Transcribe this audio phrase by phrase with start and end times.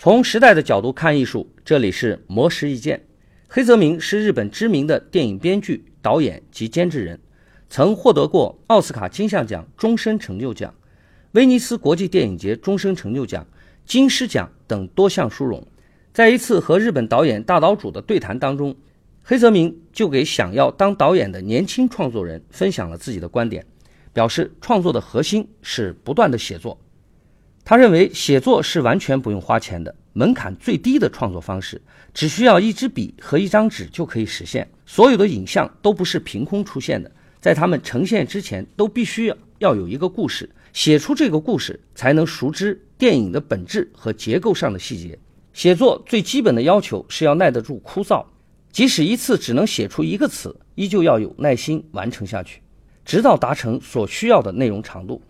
[0.00, 3.04] 从时代的角度看艺术，这里是魔石一见。
[3.48, 7.18] 黑泽明是日本知名的电影编剧、导演及监制人，
[7.68, 10.72] 曾获得过奥斯卡金像奖终身成就奖、
[11.32, 13.44] 威尼斯国际电影节终身成就奖、
[13.84, 15.66] 金狮奖等多项殊荣。
[16.12, 18.76] 在一次和日本导演大岛渚的对谈当中，
[19.24, 23.66] 黑泽明就给想要当导演的年轻创作人分享了自己的观点，
[24.12, 26.78] 表示创作的核心是不断的写作。
[27.68, 31.78] 他认为写作是完全不用花钱的，门槛最低的创作方式，
[32.14, 34.66] 只需要一支笔和一张纸就可以实现。
[34.86, 37.12] 所有的影像都不是凭空出现的，
[37.42, 45.18] 在他们呈现之前，都必须要要有一个故事，写出这个故事，才能熟知电影的本质和结构上的细节。
[45.52, 48.24] 写作最基本的要求是要耐得住枯燥，
[48.72, 52.62] 即使一次只能写出一个词，依旧要有耐心完成下去，
[53.04, 55.20] 直到达成所需要的内容长度。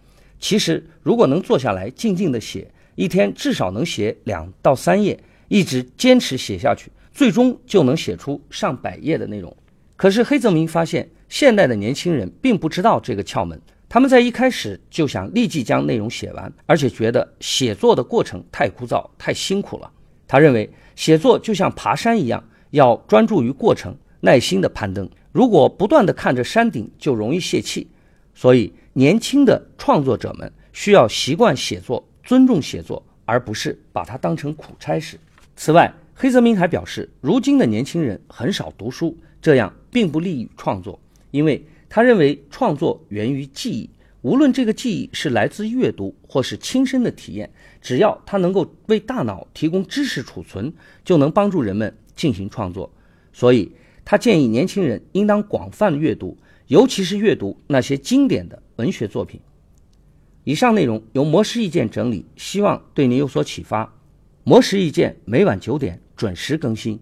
[0.40, 9.54] 其实，如果能坐下来静静地写，一天至少能写两到三页，一直坚持写下去，最终就能写出上百页的内容。
[9.96, 19.90] 可是黑泽明发现，现代的年轻人并不知道这个窍门，他们在一开始就想立即将内容写完，而且觉得写作的过程太枯燥、太辛苦了。
[20.28, 25.08] 他认为，写作就像爬山一样，要专注于过程，耐心地攀登。
[25.32, 27.88] 如果不断地看着山顶，就容易泄气。
[28.34, 28.72] 所以。
[28.98, 35.16] 年轻的创作者们需要习惯写作，尊重写作，而不是把它当成苦差事。
[35.54, 43.88] 此外，黑泽明还表示，如今的年轻人很少读书，这样并不利于创作，因为他认为创作源于记忆，
[44.22, 47.48] 无论这个记忆是来自阅读或是亲身的体验，
[47.80, 50.72] 只要它能够为大脑提供知识储存，
[51.04, 52.92] 就能帮助人们进行创作。
[53.32, 53.70] 所以，
[54.04, 58.60] 他建议年轻人应当广泛阅读，尤其是阅读那些经典的。
[58.78, 59.40] 文学作品。
[60.44, 63.92] 以上内容由魔石意见整理，希望对您有所启发。
[64.42, 66.98] 魔石意见每晚九点准时更新。